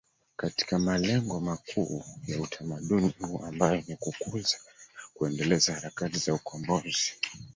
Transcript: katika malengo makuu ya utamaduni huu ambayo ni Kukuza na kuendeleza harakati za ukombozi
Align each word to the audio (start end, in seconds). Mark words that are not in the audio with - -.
katika 0.37 0.79
malengo 0.79 1.39
makuu 1.39 2.03
ya 2.27 2.41
utamaduni 2.41 3.13
huu 3.21 3.39
ambayo 3.45 3.83
ni 3.87 3.95
Kukuza 3.95 4.57
na 4.57 5.01
kuendeleza 5.13 5.73
harakati 5.73 6.17
za 6.17 6.33
ukombozi 6.33 7.13